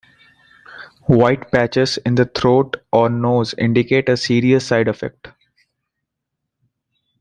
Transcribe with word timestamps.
White 1.09 1.51
patches 1.51 1.99
in 1.99 2.15
the 2.15 2.25
throat 2.25 2.77
or 2.91 3.07
nose 3.07 3.53
indicate 3.59 4.09
a 4.09 4.17
serious 4.17 4.65
side 4.65 4.87
effect. 4.87 5.27